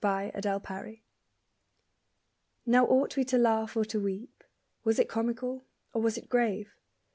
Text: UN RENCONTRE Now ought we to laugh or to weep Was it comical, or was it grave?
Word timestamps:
UN 0.03 0.31
RENCONTRE 0.33 1.01
Now 2.65 2.85
ought 2.85 3.15
we 3.15 3.23
to 3.25 3.37
laugh 3.37 3.77
or 3.77 3.85
to 3.85 3.99
weep 3.99 4.43
Was 4.83 4.97
it 4.97 5.07
comical, 5.07 5.65
or 5.93 6.01
was 6.01 6.17
it 6.17 6.27
grave? 6.27 6.75